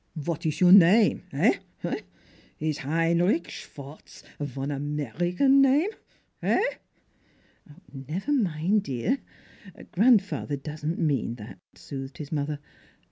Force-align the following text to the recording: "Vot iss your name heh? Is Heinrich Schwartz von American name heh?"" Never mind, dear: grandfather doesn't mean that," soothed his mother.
"Vot 0.15 0.47
iss 0.47 0.59
your 0.59 0.71
name 0.71 1.21
heh? 1.31 1.59
Is 2.59 2.79
Heinrich 2.79 3.49
Schwartz 3.51 4.23
von 4.43 4.71
American 4.71 5.61
name 5.61 5.91
heh?"" 6.41 6.59
Never 8.09 8.31
mind, 8.31 8.81
dear: 8.81 9.19
grandfather 9.91 10.55
doesn't 10.57 10.97
mean 10.97 11.35
that," 11.35 11.59
soothed 11.75 12.17
his 12.17 12.31
mother. 12.31 12.57